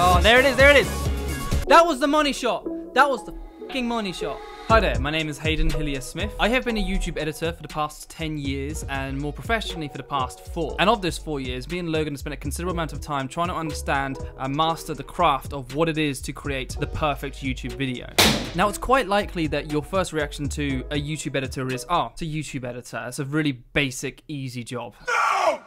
[0.00, 1.64] Oh, there it is, there it is.
[1.66, 2.64] That was the money shot.
[2.94, 4.38] That was the fucking money shot.
[4.68, 6.32] Hi there, my name is Hayden Hillier Smith.
[6.38, 9.96] I have been a YouTube editor for the past 10 years and more professionally for
[9.96, 10.76] the past four.
[10.78, 13.26] And of those four years, me and Logan have spent a considerable amount of time
[13.26, 17.40] trying to understand and master the craft of what it is to create the perfect
[17.42, 18.06] YouTube video.
[18.54, 22.22] Now, it's quite likely that your first reaction to a YouTube editor is, oh, it's
[22.22, 23.04] a YouTube editor.
[23.08, 24.94] It's a really basic, easy job.
[25.08, 25.60] No!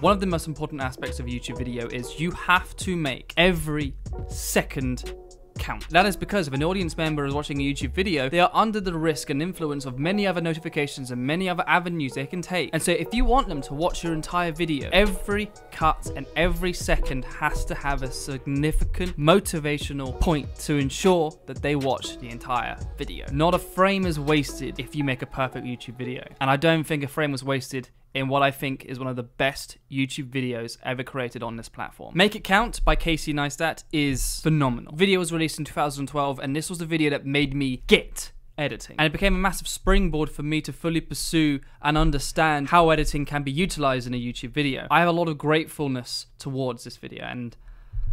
[0.00, 3.32] One of the most important aspects of a YouTube video is you have to make
[3.36, 3.94] every
[4.28, 5.14] second
[5.58, 5.88] count.
[5.90, 8.80] That is because if an audience member is watching a YouTube video, they are under
[8.80, 12.70] the risk and influence of many other notifications and many other avenues they can take.
[12.72, 16.72] And so if you want them to watch your entire video, every cut and every
[16.72, 22.76] second has to have a significant motivational point to ensure that they watch the entire
[22.98, 23.26] video.
[23.30, 26.24] Not a frame is wasted if you make a perfect YouTube video.
[26.40, 29.16] And I don't think a frame was wasted in what I think is one of
[29.16, 32.14] the best YouTube videos ever created on this platform.
[32.16, 34.94] Make It Count by Casey Neistat is phenomenal.
[34.94, 38.96] video was released in 2012 and this was the video that made me get editing.
[38.98, 43.24] And it became a massive springboard for me to fully pursue and understand how editing
[43.24, 44.86] can be utilized in a YouTube video.
[44.90, 47.56] I have a lot of gratefulness towards this video and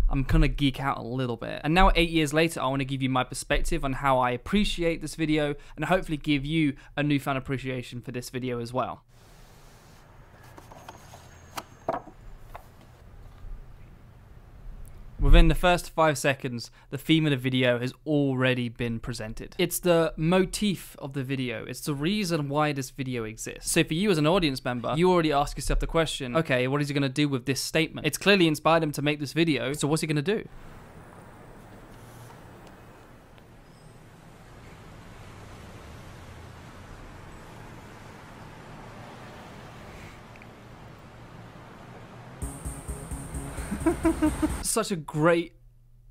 [0.10, 1.62] I'm gonna geek out a little bit.
[1.64, 5.02] And now, eight years later, I wanna give you my perspective on how I appreciate
[5.02, 9.04] this video and hopefully give you a newfound appreciation for this video as well.
[15.22, 19.54] Within the first five seconds, the theme of the video has already been presented.
[19.58, 21.66] It's the motif of the video.
[21.66, 23.70] It's the reason why this video exists.
[23.70, 26.82] So for you as an audience member, you already ask yourself the question, okay, what
[26.82, 28.08] is he to do with this statement?
[28.08, 30.48] It's clearly inspired him to make this video, so what's he to do?
[44.80, 45.56] Such a great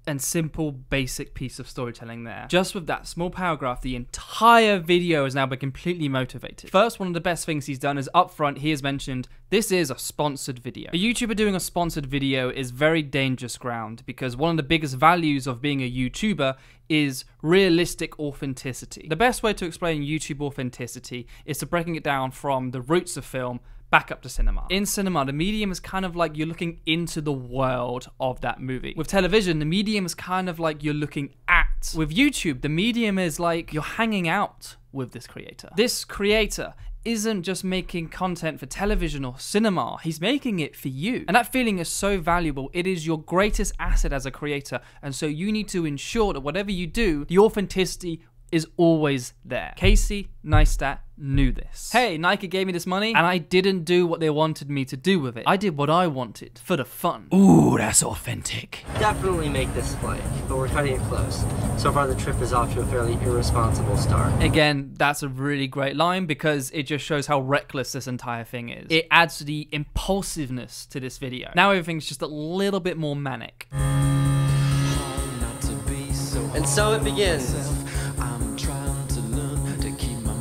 [0.06, 2.44] and simple, basic piece of storytelling there.
[2.50, 6.68] Just with that small paragraph, the entire video has now been completely motivated.
[6.68, 9.72] First, one of the best things he's done is up front, he has mentioned this
[9.72, 10.90] is a sponsored video.
[10.92, 14.96] A YouTuber doing a sponsored video is very dangerous ground because one of the biggest
[14.96, 16.54] values of being a YouTuber
[16.90, 19.06] is realistic authenticity.
[19.08, 23.16] The best way to explain YouTube authenticity is to breaking it down from the roots
[23.16, 24.66] of film back up to cinema.
[24.70, 28.60] In cinema, the medium is kind of like you're looking into the world of that
[28.60, 28.94] movie.
[28.96, 31.94] With television, the medium is kind of like you're looking at.
[31.96, 35.70] With YouTube, the medium is like you're hanging out with this creator.
[35.76, 41.24] This creator isn't just making content for television or cinema, he's making it for you.
[41.26, 42.70] And that feeling is so valuable.
[42.74, 44.80] It is your greatest asset as a creator.
[45.02, 49.74] And so you need to ensure that whatever you do, the authenticity is always there.
[49.76, 51.90] Casey Neistat knew this.
[51.92, 54.96] Hey, Nike gave me this money and I didn't do what they wanted me to
[54.96, 55.44] do with it.
[55.46, 57.28] I did what I wanted for the fun.
[57.34, 58.84] Ooh, that's authentic.
[58.98, 61.44] Definitely make this play, but we're cutting it close.
[61.76, 64.42] So far, the trip is off to a fairly irresponsible start.
[64.42, 68.68] Again, that's a really great line because it just shows how reckless this entire thing
[68.68, 68.86] is.
[68.90, 71.50] It adds to the impulsiveness to this video.
[71.54, 73.68] Now everything's just a little bit more manic.
[76.54, 77.54] And so it begins.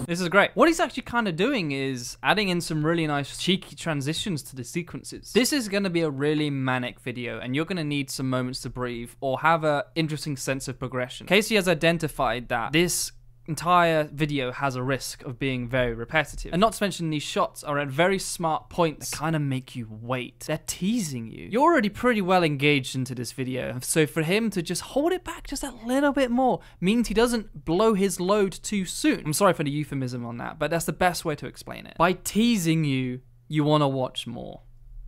[0.07, 0.51] This is great.
[0.53, 4.55] What he's actually kind of doing is adding in some really nice cheeky transitions to
[4.55, 5.33] the sequences.
[5.33, 8.29] This is going to be a really manic video and you're going to need some
[8.29, 11.27] moments to breathe or have an interesting sense of progression.
[11.27, 13.11] Casey has identified that this
[13.47, 16.53] entire video has a risk of being very repetitive.
[16.53, 19.75] And not to mention these shots are at very smart points that kind of make
[19.75, 20.41] you wait.
[20.41, 21.47] They're teasing you.
[21.49, 25.23] You're already pretty well engaged into this video, so for him to just hold it
[25.23, 29.23] back just a little bit more means he doesn't blow his load too soon.
[29.25, 31.97] I'm sorry for the euphemism on that, but that's the best way to explain it.
[31.97, 34.61] By teasing you, you want to watch more.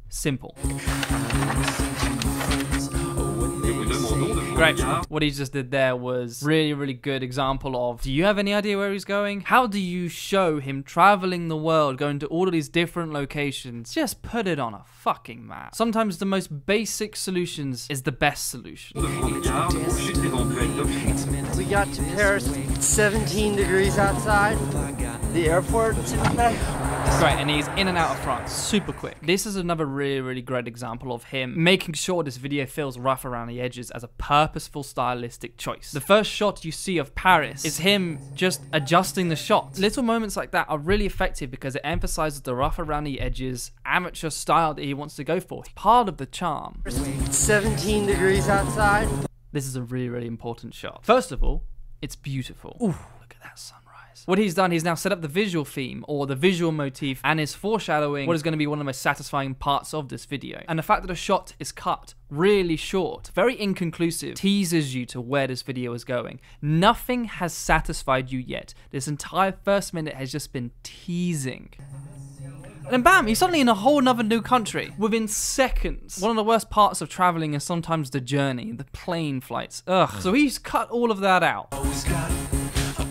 [0.09, 0.55] Simple.
[4.59, 4.79] Great.
[5.07, 8.53] What he just did there was really, really good example of do you have any
[8.53, 9.39] idea where he's going?
[9.39, 13.93] How do you show him traveling the world, going to all of these different locations?
[13.93, 15.75] Just put it on a fucking map.
[15.75, 19.01] Sometimes the most basic solutions is the best solution.
[19.01, 19.07] We
[21.65, 24.57] got to Paris, 17 degrees outside.
[25.33, 25.95] The airport,
[27.17, 29.17] Great, and he's in and out of France super quick.
[29.21, 33.25] This is another really, really great example of him making sure this video feels rough
[33.25, 35.91] around the edges as a purposeful stylistic choice.
[35.91, 39.77] The first shot you see of Paris is him just adjusting the shot.
[39.77, 43.71] Little moments like that are really effective because it emphasizes the rough around the edges,
[43.85, 45.63] amateur style that he wants to go for.
[45.75, 46.83] Part of the charm.
[46.87, 49.09] 17 degrees outside.
[49.51, 51.05] This is a really, really important shot.
[51.05, 51.63] First of all,
[52.01, 52.77] it's beautiful.
[52.81, 53.88] Ooh, look at that sunrise.
[54.25, 54.27] Progress.
[54.27, 57.39] What he's done, he's now set up the visual theme or the visual motif and
[57.39, 60.25] is foreshadowing what is going to be one of the most satisfying parts of this
[60.25, 60.61] video.
[60.67, 65.21] And the fact that a shot is cut really short, very inconclusive, teases you to
[65.21, 66.39] where this video is going.
[66.61, 68.73] Nothing has satisfied you yet.
[68.91, 71.69] This entire first minute has just been teasing.
[72.83, 76.19] And then bam, he's suddenly in a whole nother new country within seconds.
[76.19, 79.83] One of the worst parts of traveling is sometimes the journey, the plane flights.
[79.85, 80.09] Ugh.
[80.21, 81.71] So he's cut all of that out.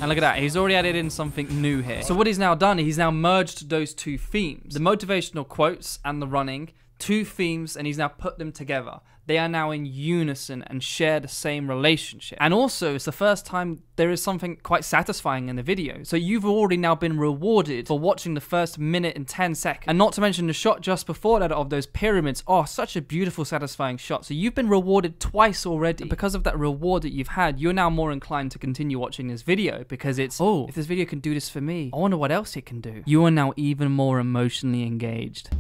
[0.01, 2.03] And look at that, he's already added in something new here.
[2.03, 4.75] So what he's now done, he's now merged those two themes.
[4.75, 9.39] The motivational quotes and the running, two themes, and he's now put them together they
[9.39, 12.39] are now in unison and share the same relationship.
[12.41, 16.03] And also, it's the first time there is something quite satisfying in the video.
[16.03, 19.85] So you've already now been rewarded for watching the first minute and 10 seconds.
[19.87, 22.43] And not to mention the shot just before that of those pyramids.
[22.47, 24.25] Oh, such a beautiful, satisfying shot.
[24.25, 26.05] So you've been rewarded twice already.
[26.05, 29.29] And because of that reward that you've had, you're now more inclined to continue watching
[29.29, 32.17] this video because it's, oh, if this video can do this for me, I wonder
[32.17, 33.03] what else it can do.
[33.05, 35.51] You are now even more emotionally engaged.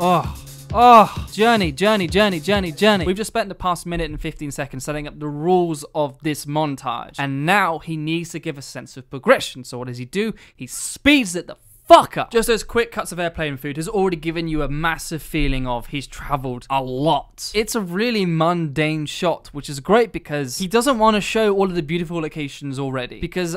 [0.00, 0.32] Oh,
[0.72, 3.04] oh, journey, journey, journey, journey, journey.
[3.04, 6.44] We've just spent the past minute and 15 seconds setting up the rules of this
[6.44, 7.16] montage.
[7.18, 9.64] And now he needs to give a sense of progression.
[9.64, 10.34] So what does he do?
[10.54, 11.56] He speeds it the
[11.88, 12.30] fuck up.
[12.30, 15.88] Just those quick cuts of airplane food has already given you a massive feeling of
[15.88, 17.50] he's traveled a lot.
[17.52, 21.64] It's a really mundane shot, which is great because he doesn't want to show all
[21.64, 23.18] of the beautiful locations already.
[23.20, 23.56] Because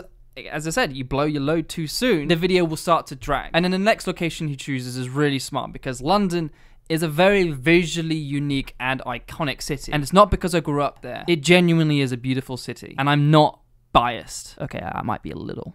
[0.50, 3.52] as I said, you blow your load too soon, the video will start to drag.
[3.54, 6.52] And then the next location he chooses is really smart because London
[6.90, 9.92] is a very visually unique and iconic city.
[9.92, 11.24] And it's not because I grew up there.
[11.28, 12.96] It genuinely is a beautiful city.
[12.98, 13.60] And I'm not
[13.94, 14.58] biased.
[14.60, 15.74] Okay, I might be a little.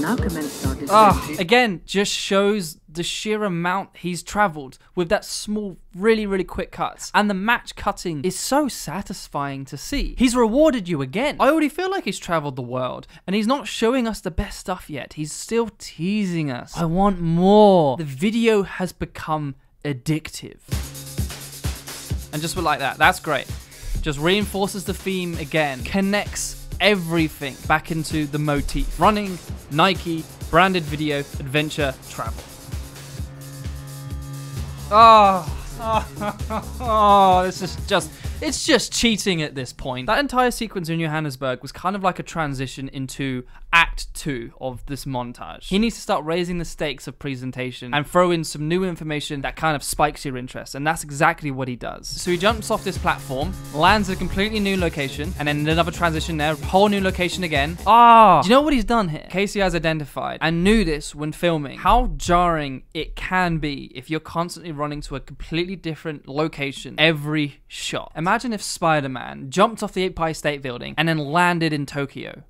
[0.00, 0.16] Now
[0.88, 6.72] Ah, again, just shows the sheer amount he's traveled with that small, really, really quick
[6.72, 7.10] cuts.
[7.14, 10.14] And the match cutting is so satisfying to see.
[10.16, 11.36] He's rewarded you again.
[11.38, 14.58] I already feel like he's traveled the world and he's not showing us the best
[14.58, 15.12] stuff yet.
[15.12, 16.76] He's still teasing us.
[16.76, 17.96] I want more.
[17.98, 20.58] The video has become addictive.
[22.32, 23.46] And just like that, that's great.
[24.00, 28.98] Just reinforces the theme again, connects everything back into the motif.
[29.00, 29.38] Running,
[29.70, 32.42] Nike, branded video, adventure, travel.
[34.90, 38.10] Oh, oh, oh, this is just
[38.42, 40.06] it's just cheating at this point.
[40.06, 44.84] That entire sequence in Johannesburg was kind of like a transition into Act 2 of
[44.86, 45.64] this montage.
[45.64, 49.40] He needs to start raising the stakes of presentation and throw in some new information
[49.40, 52.06] that kind of spikes your interest, and that's exactly what he does.
[52.08, 55.90] So he jumps off this platform, lands at a completely new location, and then another
[55.90, 57.78] transition there, whole new location again.
[57.86, 58.42] Ah!
[58.42, 59.26] Do you know what he's done here?
[59.30, 64.20] Casey has identified and knew this when filming how jarring it can be if you're
[64.20, 68.12] constantly running to a completely different location every shot.
[68.14, 72.44] Imagine if Spider Man jumped off the Empire State Building and then landed in Tokyo.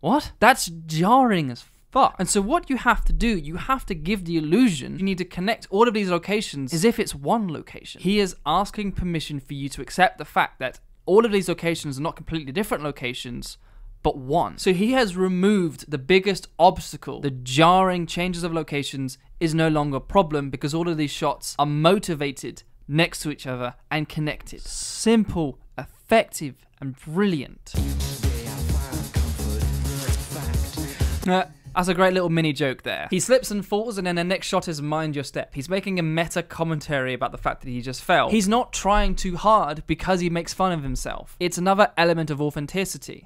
[0.00, 0.32] What?
[0.38, 2.14] That's jarring as fuck.
[2.18, 5.18] And so what you have to do, you have to give the illusion you need
[5.18, 8.02] to connect all of these locations as if it's one location.
[8.02, 11.98] He is asking permission for you to accept the fact that all of these locations
[11.98, 13.58] are not completely different locations,
[14.04, 14.58] but one.
[14.58, 17.20] So he has removed the biggest obstacle.
[17.20, 21.56] The jarring changes of locations is no longer a problem because all of these shots
[21.58, 24.60] are motivated next to each other and connected.
[24.60, 27.72] Simple, effective, and brilliant.
[31.26, 33.08] Uh, that's a great little mini joke there.
[33.10, 35.54] He slips and falls, and then the next shot is mind your step.
[35.54, 38.28] He's making a meta commentary about the fact that he just fell.
[38.28, 41.36] He's not trying too hard because he makes fun of himself.
[41.40, 43.22] It's another element of authenticity.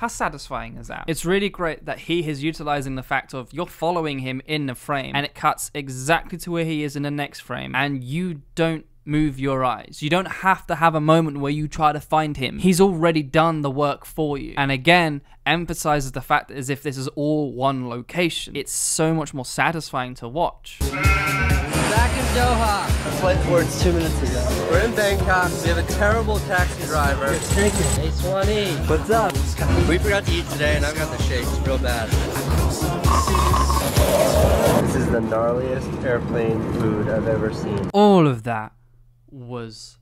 [0.00, 1.04] How satisfying is that?
[1.08, 4.74] It's really great that he is utilizing the fact of you're following him in the
[4.74, 8.42] frame and it cuts exactly to where he is in the next frame and you
[8.54, 10.00] don't move your eyes.
[10.02, 12.58] You don't have to have a moment where you try to find him.
[12.58, 14.54] He's already done the work for you.
[14.56, 18.54] And again, emphasizes the fact as if this is all one location.
[18.54, 20.78] It's so much more satisfying to watch.
[22.34, 22.86] Doha.
[23.20, 24.68] Flight board's two minutes ago.
[24.70, 25.50] We're in Bangkok.
[25.62, 27.36] We have a terrible taxi driver.
[27.54, 27.98] Take it.
[27.98, 28.72] Hey, Swanee.
[28.86, 29.32] What's up?
[29.88, 32.08] We forgot to eat today, and I've got the shakes real bad.
[34.84, 37.90] This is the gnarliest airplane food I've ever seen.
[37.92, 38.72] All of that
[39.30, 39.98] was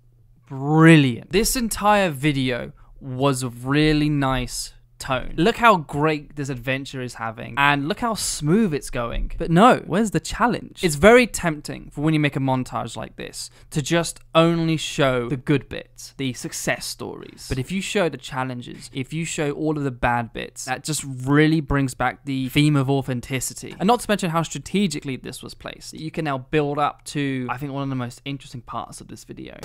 [0.49, 1.33] brilliant.
[1.33, 5.35] This entire video was really nice tone.
[5.37, 9.33] Look how great this adventure is having, and look how smooth it's going.
[9.39, 10.83] But no, where's the challenge?
[10.83, 15.29] It's very tempting for when you make a montage like this to just only show
[15.29, 17.47] the good bits, the success stories.
[17.49, 20.85] But if you show the challenges, if you show all of the bad bits, that
[20.85, 23.75] just really brings back the theme of authenticity.
[23.79, 25.95] And not to mention how strategically this was placed.
[25.95, 29.09] You can now build up to, I think, one of the most interesting parts of
[29.09, 29.57] this video.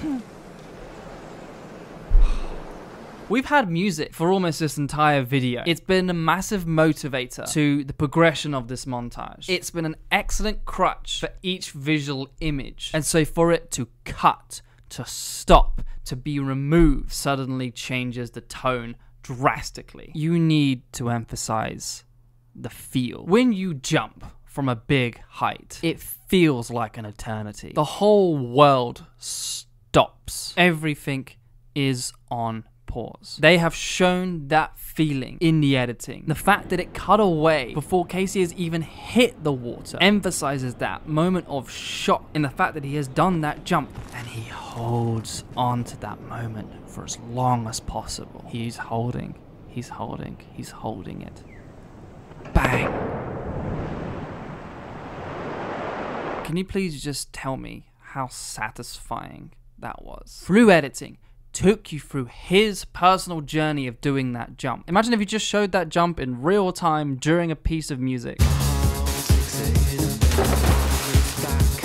[3.28, 5.62] We've had music for almost this entire video.
[5.64, 9.48] It's been a massive motivator to the progression of this montage.
[9.48, 12.90] It's been an excellent crutch for each visual image.
[12.92, 18.96] And so for it to cut, to stop, to be removed suddenly changes the tone
[19.22, 20.10] drastically.
[20.14, 22.04] You need to emphasize
[22.54, 23.24] the feel.
[23.26, 27.72] When you jump from a big height, it feels like an eternity.
[27.74, 29.68] The whole world stops.
[30.56, 31.28] Everything
[31.74, 33.38] is on pause.
[33.40, 36.24] They have shown that feeling in the editing.
[36.26, 41.06] The fact that it cut away before Casey has even hit the water emphasizes that
[41.06, 45.44] moment of shock in the fact that he has done that jump and he holds
[45.56, 48.44] on to that moment for as long as possible.
[48.48, 49.36] He's holding,
[49.68, 51.42] he's holding, he's holding it.
[52.52, 52.92] Bang!
[56.44, 60.42] Can you please just tell me how satisfying that was?
[60.44, 61.18] Through editing,
[61.52, 64.88] took you through his personal journey of doing that jump.
[64.88, 68.38] Imagine if you just showed that jump in real time during a piece of music.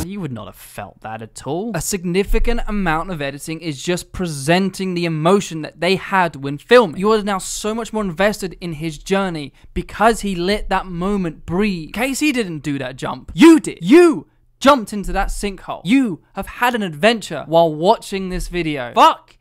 [0.05, 1.71] You would not have felt that at all.
[1.75, 6.99] A significant amount of editing is just presenting the emotion that they had when filming.
[6.99, 11.45] You are now so much more invested in his journey because he let that moment
[11.45, 11.93] breathe.
[11.93, 13.31] Casey didn't do that jump.
[13.33, 13.79] You did.
[13.81, 14.27] You
[14.59, 15.81] jumped into that sinkhole.
[15.83, 18.93] You have had an adventure while watching this video.
[18.93, 19.35] Fuck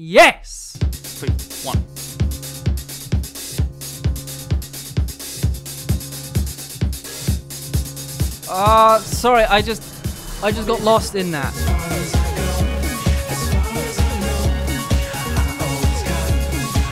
[0.00, 0.76] Yes!
[0.92, 1.30] Three,
[1.64, 1.78] one.
[8.48, 9.82] Uh, sorry, I just,
[10.44, 11.52] I just got lost in that.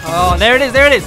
[0.08, 1.04] Oh, there it is, there it is.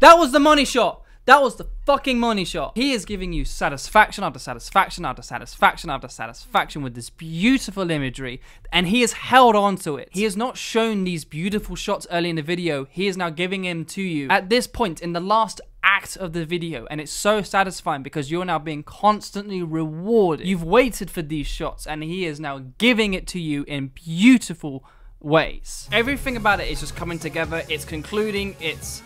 [0.00, 1.02] That was the money shot.
[1.26, 2.72] That was the fucking money shot.
[2.74, 8.40] He is giving you satisfaction after satisfaction after satisfaction after satisfaction with this beautiful imagery,
[8.72, 10.08] and he has held on to it.
[10.12, 12.86] He has not shown these beautiful shots early in the video.
[12.90, 16.32] He is now giving them to you at this point in the last act of
[16.32, 20.46] the video, and it's so satisfying because you're now being constantly rewarded.
[20.46, 24.84] You've waited for these shots, and he is now giving it to you in beautiful
[25.20, 25.88] ways.
[25.92, 27.62] Everything about it is just coming together.
[27.68, 28.56] It's concluding.
[28.60, 29.02] It's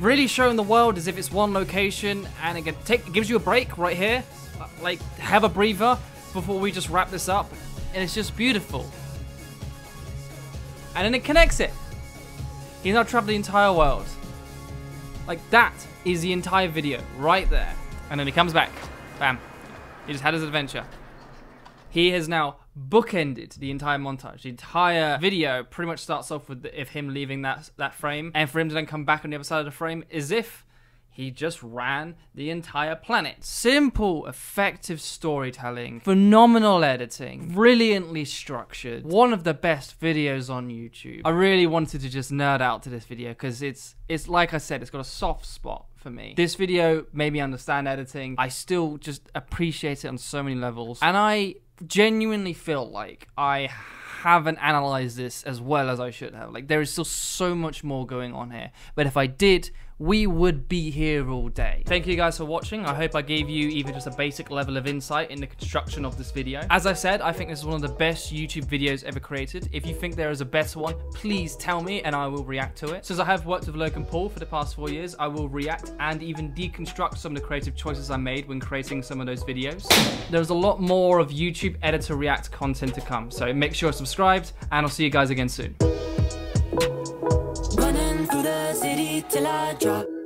[0.00, 3.36] really showing the world as if it's one location and it, take, it gives you
[3.36, 4.24] a break right here.
[4.82, 5.98] Like, have a breather
[6.32, 7.50] before we just wrap this up.
[7.92, 8.90] And it's just beautiful.
[10.94, 11.70] And then it connects it.
[12.82, 14.06] He's now traveled the entire world.
[15.26, 17.74] Like, that is the entire video right there.
[18.10, 18.72] And then he comes back.
[19.18, 19.38] Bam.
[20.06, 20.84] He just had his adventure.
[21.90, 24.42] He has now bookended the entire montage.
[24.42, 28.48] The entire video pretty much starts off with if him leaving that that frame, and
[28.48, 30.64] for him to then come back on the other side of the frame, as if
[31.12, 33.44] he just ran the entire planet.
[33.44, 39.04] Simple, effective storytelling, phenomenal editing, brilliantly structured.
[39.04, 41.22] One of the best videos on YouTube.
[41.24, 44.58] I really wanted to just nerd out to this video because it's it's like I
[44.58, 46.34] said, it's got a soft spot for me.
[46.36, 48.36] This video made me understand editing.
[48.38, 51.00] I still just appreciate it on so many levels.
[51.02, 51.56] And I
[51.86, 53.70] genuinely feel like I
[54.22, 56.52] haven't analyzed this as well as I should have.
[56.52, 58.70] Like, there is still so much more going on here.
[58.94, 61.82] But if I did, we would be here all day.
[61.84, 62.86] Thank you guys for watching.
[62.86, 66.06] I hope I gave you even just a basic level of insight in the construction
[66.06, 66.62] of this video.
[66.70, 69.68] As I said, I think this is one of the best YouTube videos ever created.
[69.72, 72.78] If you think there is a better one, please tell me and I will react
[72.78, 73.04] to it.
[73.04, 75.92] Since I have worked with Logan Paul for the past four years, I will react
[76.00, 79.44] and even deconstruct some of the creative choices I made when creating some of those
[79.44, 79.86] videos.
[80.30, 83.92] There's a lot more of YouTube editor react content to come, so make sure you're
[83.92, 85.76] subscribed and I'll see you guys again soon
[89.28, 90.19] till I drop